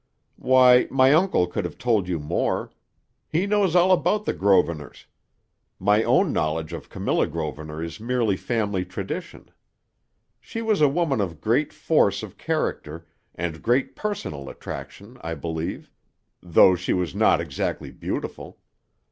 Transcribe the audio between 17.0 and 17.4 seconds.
not